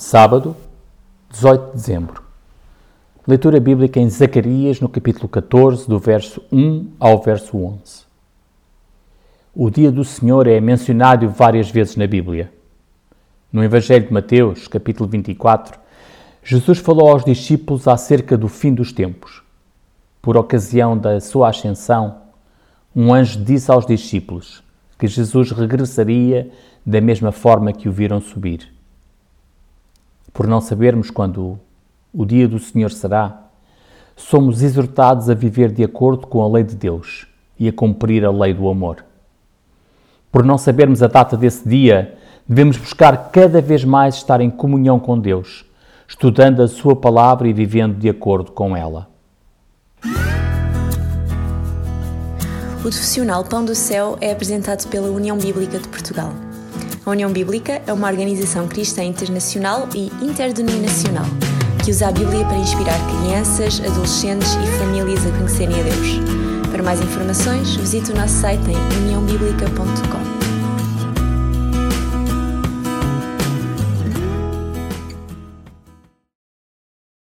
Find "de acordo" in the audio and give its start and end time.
35.70-36.26, 47.96-48.52